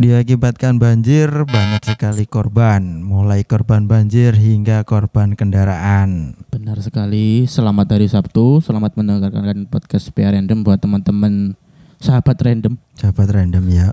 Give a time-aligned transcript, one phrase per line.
[0.00, 6.40] Diakibatkan banjir banyak sekali korban, mulai korban banjir hingga korban kendaraan.
[6.48, 7.44] Benar sekali.
[7.44, 8.64] Selamat hari Sabtu.
[8.64, 11.52] Selamat mendengarkan podcast PR Random buat teman-teman
[12.00, 12.80] sahabat random.
[12.96, 13.92] Sahabat random ya.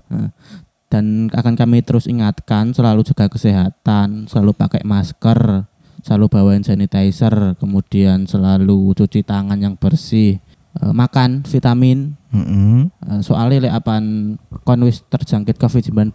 [0.88, 5.68] Dan akan kami terus ingatkan selalu jaga kesehatan, selalu pakai masker,
[6.00, 10.40] selalu bawain sanitizer, kemudian selalu cuci tangan yang bersih,
[10.76, 12.18] eh, makan vitamin.
[12.28, 12.92] Mm-mm.
[12.92, 16.12] Eh, soalnya lek apan kon wis terjangkit COVID-19,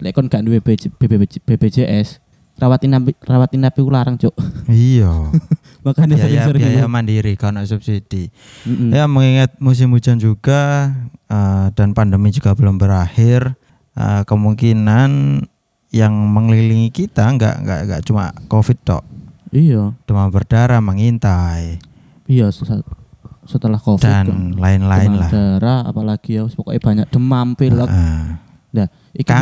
[0.00, 2.20] lek kon gak duwe BPJS,
[2.60, 4.36] rawat inap rawat inap iku larang, Cuk.
[4.68, 5.32] Iya.
[5.82, 8.30] Makanya biaya, sering-sering biaya mandiri karena subsidi.
[8.68, 8.94] Mm-mm.
[8.94, 10.92] Ya mengingat musim hujan juga
[11.26, 13.56] eh, dan pandemi juga belum berakhir,
[13.96, 15.42] eh, kemungkinan
[15.92, 19.04] yang mengelilingi kita nggak nggak nggak cuma covid tok,
[19.52, 21.76] Iya, demam berdarah, mengintai
[22.24, 22.48] iya
[23.42, 25.28] setelah COVID dan lain-lain lah.
[25.28, 28.22] darah apalagi ya pokoknya banyak demam pilek Heeh.
[28.72, 28.86] nah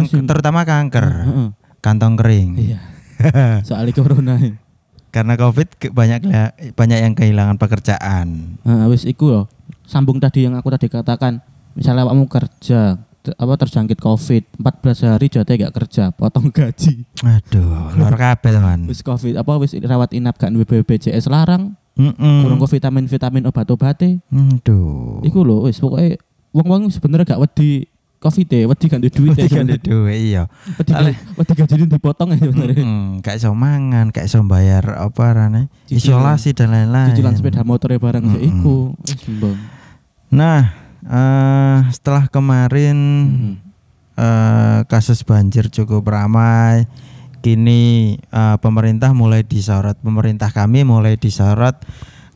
[0.02, 2.50] musim- terutama kanker, Heeh, kantong kering.
[2.56, 2.78] iya
[3.69, 4.56] soalnya corona ini.
[5.10, 6.22] Karena covid banyak
[6.72, 8.56] banyak yang kehilangan pekerjaan.
[8.62, 9.42] Nah, wis iku yo
[9.83, 11.42] sambung tadi yang aku tadi katakan
[11.75, 12.94] misalnya kamu kerja
[13.36, 18.86] apa terjangkit covid 14 hari jadi gak kerja potong gaji Aduh, lor kabel man.
[18.88, 22.42] wis covid apa wis rawat inap gak BPJS larang Mm-mm.
[22.42, 25.20] kurang ke vitamin vitamin obat obate Aduh.
[25.20, 26.16] iku lho wis pokoknya
[26.50, 27.84] wong-wong sebenarnya gak wedi
[28.19, 30.42] covid deh wedi gak duwe duit Tiga duwe iya.
[30.77, 30.92] wedi
[31.34, 35.72] wedi gaji dipotong aja sebenarnya Mm, kayak iso mangan, kayak iso bayar apa rane?
[35.86, 37.12] Isolasi dan lain-lain.
[37.12, 38.44] cicilan sepeda motor barang Mm-mm.
[38.44, 39.56] iku wis mbong
[40.30, 40.70] Nah,
[41.02, 43.54] eh, setelah kemarin Mm.
[44.14, 46.84] eh, kasus banjir cukup ramai,
[47.41, 49.96] kini eh, pemerintah mulai disorot.
[50.00, 51.80] Pemerintah kami mulai disorot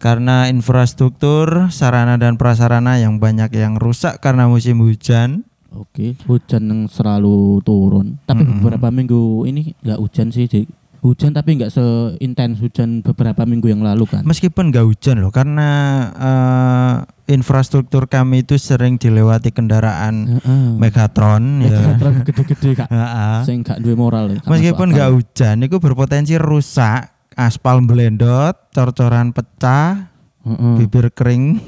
[0.04, 5.48] karena infrastruktur, sarana dan prasarana yang banyak yang rusak karena musim hujan.
[5.74, 8.20] Oke, hujan yang selalu turun.
[8.28, 8.62] Tapi Mm-mm.
[8.62, 10.68] beberapa minggu ini nggak hujan sih, Dik.
[11.04, 14.24] Hujan tapi nggak seintens hujan beberapa minggu yang lalu kan.
[14.24, 15.68] Meskipun nggak hujan loh, karena
[16.16, 16.94] eh,
[17.36, 20.80] infrastruktur kami itu sering dilewati kendaraan Heeh.
[20.80, 22.00] Megatron ya.
[22.24, 22.88] Gede-gede kak.
[22.88, 23.36] Heeh.
[23.44, 24.32] Saya nggak duwe moral.
[24.32, 30.08] ya, Meskipun nggak hujan, itu berpotensi rusak, aspal belendot, cor-coran pecah,
[30.40, 30.74] Heeh.
[30.80, 31.60] bibir kering,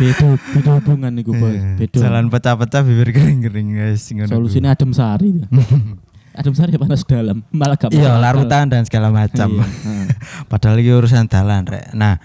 [0.00, 1.56] Beda, beda hubungan nih boy.
[1.76, 1.92] Beda.
[1.92, 4.06] Eh, jalan pecah-pecah, bibir kering-kering guys.
[4.30, 5.34] Solusinya adem sari.
[6.32, 7.90] adem sari panas dalam, malah gak.
[7.90, 9.58] Iya, larutan dan segala macam.
[9.58, 9.66] Iya.
[10.50, 11.90] Padahal ini urusan dalan, rek.
[11.92, 12.16] Nah,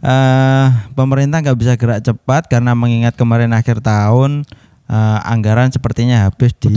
[0.00, 4.48] eh pemerintah nggak bisa gerak cepat karena mengingat kemarin akhir tahun
[4.86, 6.72] eh, anggaran sepertinya habis di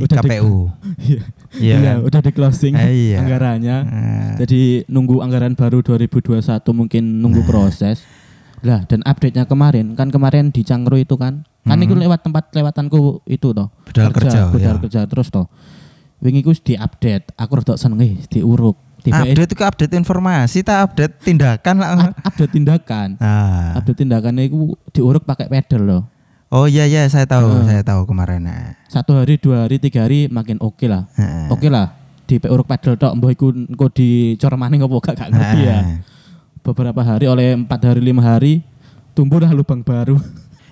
[0.00, 0.56] udah di- KPU.
[1.00, 1.20] Iya,
[1.50, 1.96] Iya iya, kan?
[2.06, 3.18] udah di closing Eh, iya.
[3.18, 3.76] anggarannya.
[3.82, 7.48] Eh, Jadi nunggu anggaran baru 2021 mungkin nunggu Nah.
[7.48, 8.06] proses.
[8.60, 11.42] Lah dan update-nya kemarin kan kemarin di Cangkru itu kan.
[11.60, 11.84] Kan Hmm.
[11.84, 13.66] itu lewat tempat lewatanku itu toh.
[13.82, 14.80] Budal kerja, budal ya.
[14.80, 15.50] kerja terus toh.
[16.20, 18.76] Wingi ku di-update, aku rada seneng eh diuruk.
[19.00, 22.12] Tiba update itu update informasi, tak update tindakan lah.
[22.20, 23.16] update tindakan.
[23.16, 23.72] Ah.
[23.74, 26.02] Update tindakannya itu diuruk pakai pedal loh.
[26.52, 27.64] Oh iya iya saya tahu, Ah.
[27.64, 28.44] saya tahu kemarin.
[28.44, 28.76] Nah.
[28.84, 31.08] Satu hari, dua hari, tiga hari makin oke lah.
[31.16, 31.48] Heeh.
[31.48, 31.96] Oke lah.
[32.28, 35.78] Di uruk pedal tok mbah iku engko dicor maning apa gak gak ngerti ya.
[35.80, 35.98] Heeh.
[36.60, 38.60] beberapa hari oleh empat hari lima hari
[39.16, 40.20] tumbuh dah lubang baru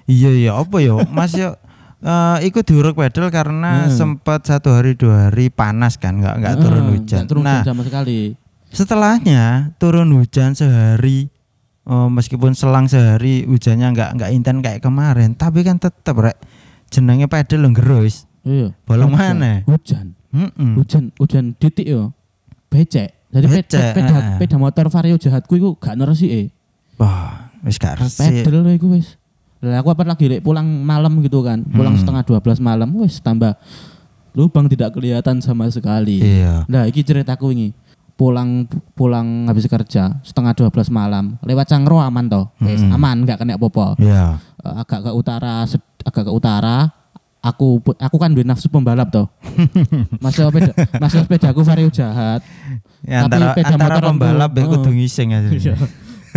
[0.04, 1.56] Iya iya apa ya Mas yo
[2.00, 3.92] eh ikut diuruk pedal karena Hmm.
[3.92, 7.22] sempat satu hari dua hari panas kan nggak nggak turun Eh, hujan.
[7.24, 8.20] turun nah hujan sama sekali
[8.70, 9.44] setelahnya
[9.76, 11.26] turun hujan sehari
[11.84, 16.38] eh, meskipun selang sehari hujannya nggak nggak inten kayak kemarin tapi kan tetap rek
[16.88, 18.24] jenenge pedal lo gerus.
[18.42, 19.34] iya Bolong Hujan.
[19.34, 19.52] mana?
[19.64, 20.72] hujan Mm-mm.
[20.76, 22.14] hujan hujan titik yo
[22.68, 24.36] becek jadi Becek, pe- peda, heeh.
[24.38, 26.46] peda motor vario jahatku itu gak neresi eh
[26.96, 28.40] Wah wis gak resik.
[28.40, 29.17] pedal iku wis
[29.58, 32.02] lah aku apa lagi Lek, pulang malam gitu kan pulang Hmm.
[32.02, 33.58] setengah 12 malam wis tambah
[34.32, 36.62] lubang tidak kelihatan sama sekali Iya.
[36.70, 37.74] Nah, iki ceritaku ini.
[38.14, 41.38] Pulang pulang habis kerja setengah 12 malam.
[41.42, 42.50] Lewat Cangro aman toh.
[42.58, 42.90] Mm-mm.
[42.90, 43.94] aman enggak kena apa-apa.
[43.98, 44.38] Iya.
[44.58, 45.62] Eh, agak ke utara
[46.02, 46.90] agak ke utara
[47.38, 49.26] aku aku kan duwe nafsu pembalap toh.
[50.22, 52.42] Masih sepeda masih sepeda aku vario jahat.
[53.06, 54.94] Ya, Tapi antara peda antara motoran pembalap kudu oh.
[54.94, 55.50] ngising aja.
[55.50, 55.74] Iya.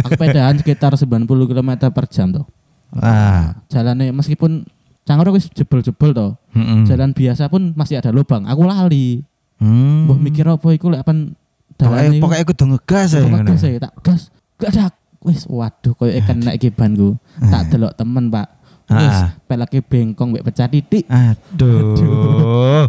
[0.06, 2.46] aku pedahan sekitar 90 km per jam toh.
[2.94, 3.56] Ah.
[3.68, 4.68] Jalannya meskipun
[5.02, 6.32] Cangro wis jebol-jebol toh.
[6.54, 6.86] Mm-mm.
[6.86, 8.46] Jalan biasa pun masih ada lubang.
[8.46, 9.26] Aku lali.
[9.58, 10.06] Hmm.
[10.06, 11.34] Mbah mikir apa iku lek pan
[11.74, 13.20] Pokoknya, dalane pokoknya kudu ngegas ya.
[13.20, 13.50] Pokoknya ngono.
[13.50, 14.22] gas ya, tak gas.
[14.56, 14.86] Gak ada.
[15.22, 17.18] Wis waduh koyo ikan naik kibanku.
[17.40, 18.48] Tak delok temen, Pak.
[18.88, 19.34] Wis Ah.
[19.48, 21.06] pelake bengkong mek pecah titik.
[21.08, 22.86] Aduh.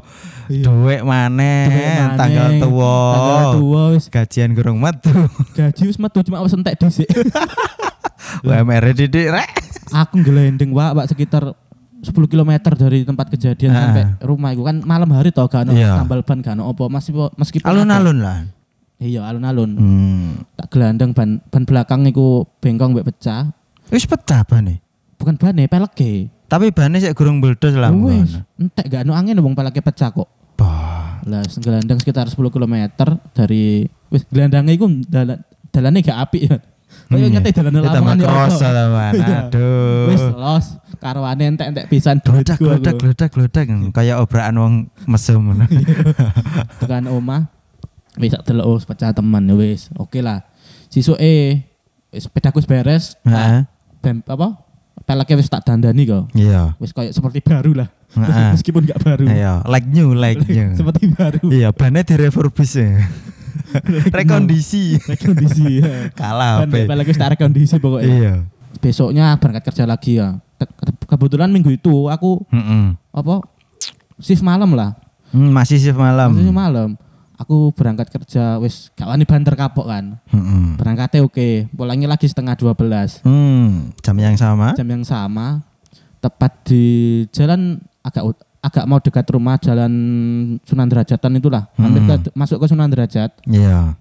[0.49, 0.65] Iya.
[0.67, 1.69] Duit maneh
[2.15, 2.97] tanggal tua.
[3.57, 5.09] Tanggal wis Gajian gurung metu.
[5.53, 7.09] gaji wis metu cuma wis entek dhisik.
[8.45, 9.51] UMR didik rek.
[9.91, 11.43] Aku ngelendeng Pak, Pak sekitar
[11.99, 13.81] 10 km dari tempat kejadian Ah.
[13.85, 15.99] sampai rumah itu kan malam hari toh gak ono Iya.
[15.99, 18.39] tambal ban gak ono apa masih meskipun ada- Alun-alun lah.
[18.99, 20.27] iya alun-alun Hmm.
[20.53, 23.55] tak gelandang ban ban belakang iku bengkong mbek pecah
[23.87, 24.83] Wis pecah bane.
[25.15, 27.91] bukan ban ya peleke Tapi bane sik gurung meledos lah.
[27.93, 31.23] wis entek gak ono angin wong peleke pecah kok Bah.
[31.23, 32.75] lah gelandang sekitar 10 km
[33.33, 35.39] dari wis gelandangnya iku dalan
[35.69, 36.59] dalane gak apik ya
[37.19, 37.29] Iya.
[37.37, 38.65] ngerti dalane Itu lamongan tambah ya kroso.
[38.65, 39.39] Iya.
[39.49, 40.05] Aduh.
[40.09, 40.67] Wis los
[41.03, 42.31] karwane entek-entek pisan aku.
[42.63, 43.67] glodak, glodak, glodak.
[43.93, 44.75] Kayak obrakan wong
[45.05, 45.41] mesum.
[45.51, 45.65] ngono.
[46.81, 47.51] tekan omah
[48.21, 50.45] wis tak delok oh, pecah teman ya wis oke lah
[50.93, 51.65] sisuke
[52.13, 53.65] wis wis beres Heeh.
[54.05, 54.49] apa
[55.09, 56.77] peleknya wis tak dandani kok Iya.
[56.77, 57.89] wis kayak seperti baru lah
[58.53, 60.77] meskipun gak baru Iya, like new, like new.
[60.77, 63.01] seperti baru Iya, bannya direfurbish ya.
[64.19, 64.97] Rekondisi.
[64.99, 66.09] kondisi ya.
[66.21, 66.77] Kalah apa?
[66.83, 68.35] peleknya wis tak kondisi pokoknya Iya.
[68.79, 72.95] besoknya berangkat kerja lagi ya Ke- ke- kebetulan minggu itu aku Mm-mm.
[73.11, 73.43] apa
[74.17, 74.95] shift malam lah
[75.29, 76.33] Hmm, masih shift malam.
[76.33, 76.95] Shift malam
[77.35, 80.77] aku berangkat kerja wis gak wani banter kapok kan Mm-mm.
[80.77, 84.73] berangkatnya oke pulangnya lagi setengah 12 Hmm, jam yang sama.
[84.73, 85.65] jam yang sama
[86.19, 86.85] tepat di
[87.29, 88.23] jalan agak
[88.63, 89.93] agak mau dekat rumah jalan
[90.63, 92.15] Sunan Derajatan itulah hampir Hmm.
[92.17, 93.99] ke, masuk ke Sunan Derajat Iya.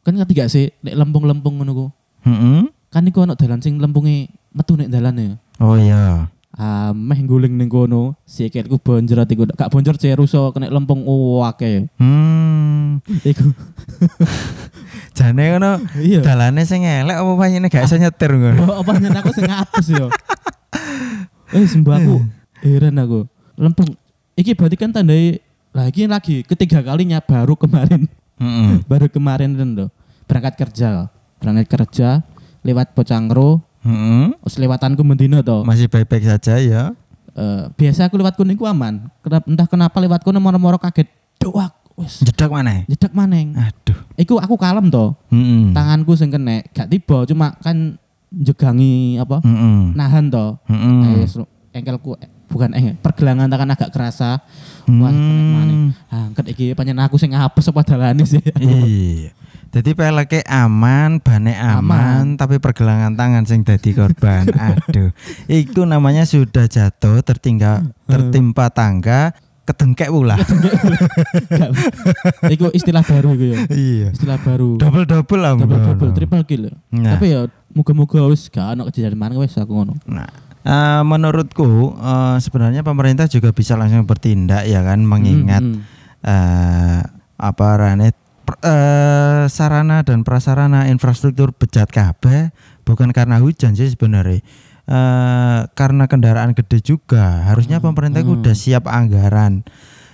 [0.00, 1.86] kan ketiga sih nek lempung-lempung ngono ku
[2.22, 2.70] Mm-mm.
[2.88, 6.30] kan iku ono dalan sing lempunge metu nek dalane Oh iya.
[6.54, 11.90] ah meh guling ning kono sikilku bonjrot iku gak bonjor sih ruso kena lempung wake
[11.98, 13.50] Hmm, iku
[15.16, 18.62] jane ngono iya dalane sing elek apa pancene gak iso nyetir ngono.
[18.82, 20.06] Apa nyen aku sing ngapus yo.
[21.50, 22.16] Eh sembah aku
[22.62, 23.30] heran aku.
[23.54, 23.94] Lempung.
[24.34, 25.38] Iki berarti kan tandai
[25.70, 28.82] lagi lagi ketiga kalinya baru kemarin Mm-mm.
[28.90, 29.88] baru kemarin kan loh
[30.24, 31.06] berangkat kerja
[31.38, 32.08] berangkat kerja
[32.60, 34.34] lewat Pocangro Mm-mm.
[34.40, 36.90] terus lewatanku mendino toh Masih baik-baik saja ya.
[37.30, 41.06] Eh, biasa aku lewat kuning ku aman Kenapa- entah kenapa lewat kuning moro-moro kaget
[41.36, 42.82] doak wes Jedak mana?
[42.84, 43.98] jedak maneng Aduh.
[44.14, 45.70] iku aku kalem toh Mm-mm.
[45.70, 47.94] tanganku sing kena gak tiba cuma kan
[48.32, 49.94] jegangi apa Mm-mm.
[49.94, 51.06] nahan toh Mm-mm.
[51.12, 54.42] Eh, selu- engkelku eh, bukan engkel pergelangan tangan agak kerasa
[54.84, 59.32] wah maning angkat iki pancen aku sing ngapes apa dalane sih Iya.
[59.74, 62.24] Jadi peleke aman, bane aman, Aman.
[62.38, 64.46] tapi pergelangan tangan sing dadi korban.
[64.70, 65.10] Aduh.
[65.50, 69.34] Iku namanya sudah jatuh, tertinggal, tertimpa tangga,
[69.66, 70.38] kedengkek pula.
[72.54, 74.08] Iku istilah baru iku ya iya.
[74.10, 75.52] istilah baru Double double lah.
[75.56, 76.64] double double triple kill
[76.94, 77.16] Nah.
[77.16, 80.28] tapi ya muga-muga wis gak ono kejadian mana wis aku ngono Nah,
[80.64, 86.24] eh, menurutku eh, sebenarnya pemerintah juga bisa langsung bertindak ya kan, mengingat Hmm, hmm.
[86.24, 87.00] eh
[87.34, 92.52] apa rane per- eh, sarana dan prasarana infrastruktur bejat kabeh
[92.84, 94.40] bukan karena hujan sih sebenarnya
[94.84, 98.40] eh karena kendaraan gede juga harusnya pemerintah ku hmm.
[98.44, 99.64] udah siap anggaran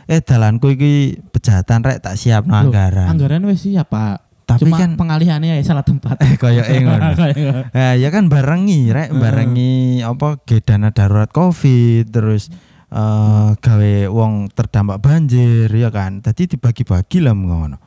[0.06, 4.67] eh dalanku iki bejatan rek tak siap no Loh, anggaran anggaran wis siap pak tapi
[4.67, 6.19] cuma kan pengalihannya ya salah tempat.
[6.19, 9.14] Eh koyo Eh, ya kan barengi rek.
[9.14, 12.50] Barengi apa ge dana darurat covid terus
[12.91, 16.19] eh gawe wong terdampak banjir ya kan?
[16.19, 17.79] Tadi dibagi-bagi lah ngono.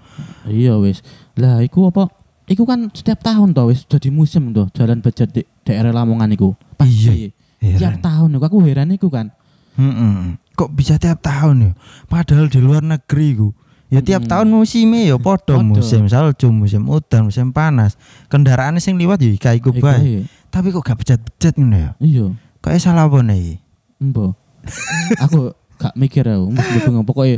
[0.47, 1.03] Iya wis.
[1.35, 2.07] Lah iku apa?
[2.47, 6.55] Iku kan setiap tahun toh wis jadi musim toh jalan bejat di daerah Lamongan iku.
[6.83, 7.31] Iya,
[7.79, 9.31] Tiap tahun iku aku heran iku kan.
[9.79, 10.37] Mm-mm.
[10.53, 11.71] Kok bisa tiap tahun ya?
[12.05, 13.49] Padahal di luar negeri ku.
[13.93, 14.29] Ya tiap Mm.
[14.29, 17.93] tahun musimnya ya podo musim salju, musim udan, musim panas.
[18.25, 19.93] Kendaraan sing liwat ya ika iku bae.
[19.95, 20.17] ae.
[20.49, 21.89] Tapi kok gak bejat-bejat ngono ya?
[21.97, 22.25] Iya,
[22.57, 23.61] Kok salah apa nih?
[23.97, 24.33] embo.
[25.23, 27.37] aku gak mikir aku, mesti bingung pokoknya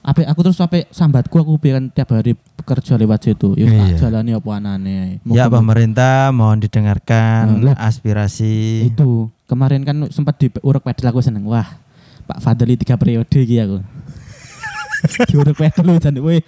[0.00, 3.56] apa aku terus sampai sambatku aku pengen tiap hari bekerja lewat situ.
[3.56, 3.96] Ya Iya.
[3.98, 5.24] jalani apa anane.
[5.24, 8.84] Ya pemerintah mohon didengarkan Nah, aspirasi.
[8.86, 11.44] itu kemarin kan sempat di urek pedal aku seneng.
[11.44, 11.80] Wah,
[12.24, 13.80] Pak Fadli tiga periode iki aku.
[15.04, 16.40] Di urek pedal lu jan weh.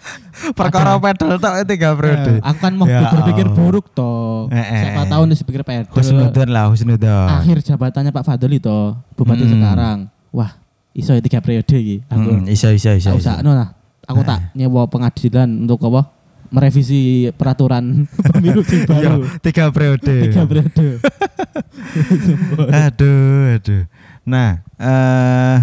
[0.50, 2.36] Perkara pedal tok tiga periode.
[2.36, 4.48] Eh, Aku kan mau Ya berpikir buruk toh.
[4.48, 4.80] Eh, eh.
[4.82, 5.84] Siapa tahu nih pikir pedal.
[5.88, 7.28] Husnudon lah, husnudon.
[7.32, 9.52] akhir jabatannya Pak Fadli toh bupati Hmm.
[9.52, 9.98] sekarang
[10.30, 10.56] wah
[10.92, 13.10] iso ya tiga periode iki aku Mm, iso iso iso.
[13.10, 13.18] iso.
[13.18, 13.72] usah lah
[14.02, 16.08] aku tak nyewa pengadilan untuk apa
[16.46, 17.00] merevisi
[17.32, 20.14] peraturan pemilu sing Iya, baru tiga periode.
[20.25, 20.86] tiga periode
[22.86, 23.82] aduh, aduh.
[24.25, 25.58] Nah, eh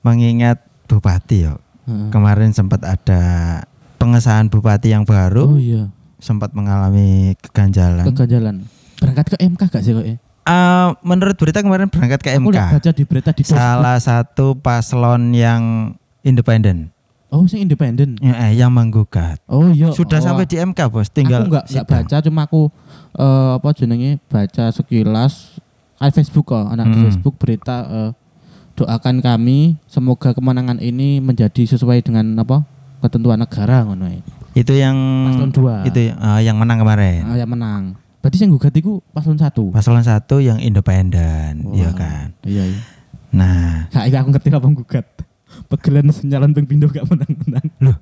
[0.00, 1.54] mengingat bupati ya.
[1.82, 2.08] Heeh.
[2.08, 3.22] Kemarin sempat ada
[3.96, 8.06] pengesahan bupati yang baru, oh iya sempat mengalami keganjalan.
[8.06, 8.62] keganjalan
[8.96, 12.58] berangkat ke MK gak sih kok ya Eh, menurut berita kemarin berangkat ke aku MK.
[12.72, 13.58] baca di berita di Facebook.
[13.58, 16.90] Salah satu paslon yang independen,
[17.28, 19.38] oh sing independen ya, eh, yang menggugat.
[19.44, 21.06] oh iya Sudah Oh, sampai di MK, Bos.
[21.08, 21.86] Tinggal aku nggak nggak sidang.
[21.86, 22.62] baca cuma aku
[23.16, 25.62] eh, apa jenenge baca sekilas
[25.96, 27.04] ah, Facebook kok anak di Hmm.
[27.08, 28.10] Facebook berita eh,
[28.74, 32.64] doakan kami semoga kemenangan ini menjadi sesuai dengan apa
[33.04, 34.22] ketentuan negara ngono ya.
[34.52, 34.96] Itu yang
[35.32, 35.74] Paslon dua.
[35.88, 37.24] itu eh, yang menang kemarin.
[37.24, 37.96] Ah, yang menang.
[38.22, 39.74] Berarti yang gugat itu paslon satu.
[39.74, 41.74] Paslon satu yang independen, Wah.
[41.74, 42.26] iya kan.
[42.46, 42.80] Iya, iya.
[43.34, 45.06] Nah, Kak, aku ngerti apa gugat.
[45.66, 47.66] Pegelan senyalan ping pindo gak menang-menang.
[47.82, 47.96] loh,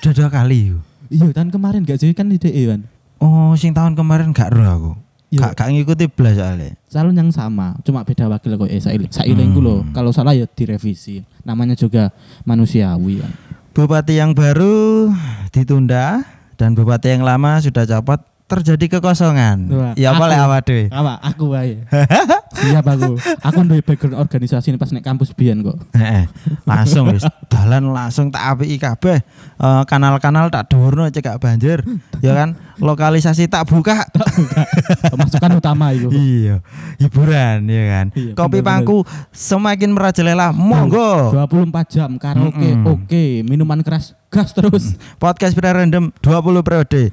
[0.00, 0.80] udah dua kali yuk.
[1.08, 2.84] Iya, tahun kemarin gak sih kan ide kan.
[3.18, 4.92] Oh, sing tahun kemarin gak roh aku.
[5.28, 5.52] Iya.
[5.52, 6.72] Gak, gak ngikuti belas soalnya.
[6.88, 9.12] Calon yang sama, cuma beda wakil kok eh saile.
[9.12, 9.84] Sailengku loh.
[9.84, 9.92] Hmm.
[9.92, 11.20] Kalau salah ya direvisi.
[11.44, 12.08] Namanya juga
[12.48, 13.32] manusiawi kan.
[13.76, 15.12] Bupati yang baru
[15.52, 16.24] ditunda
[16.56, 19.68] dan bupati yang lama sudah copot terjadi kekosongan.
[19.94, 20.88] Ya apa lek awak dhewe?
[20.88, 21.20] Apa?
[21.20, 21.84] Aku wae.
[22.58, 23.20] Siap aku.
[23.44, 25.76] Aku duwe background organisasi ini pas nek kampus biyen kok.
[25.92, 26.24] Heeh.
[26.64, 29.20] langsung wis dalan langsung tak apiki kabeh.
[29.60, 31.84] Eh, kanal-kanal tak dhuwurno cek gak banjir.
[32.24, 32.56] ya kan?
[32.80, 34.08] Lokalisasi tak buka.
[35.12, 36.08] Pemasukan utama itu.
[36.10, 36.64] iya,
[36.96, 38.06] hiburan ya kan.
[38.16, 40.50] Iya, Kopi pangku semakin merajalela.
[40.56, 41.36] Monggo.
[41.36, 42.86] 24 jam karaoke Mm-mm.
[42.88, 44.94] oke, minuman keras gas terus.
[45.16, 47.12] Podcast Pira Random 20 periode.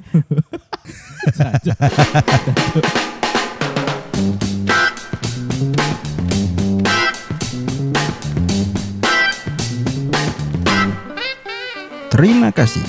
[12.16, 12.80] Terima kasih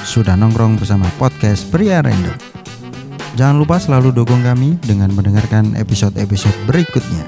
[0.00, 2.32] sudah nongkrong bersama podcast Pria Random.
[3.36, 7.24] Jangan lupa selalu dukung kami dengan mendengarkan episode-episode berikutnya.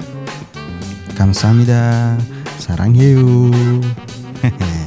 [1.13, 2.17] Kamsahamnida,
[2.57, 3.53] sarang hiu.
[4.41, 4.73] Hehe.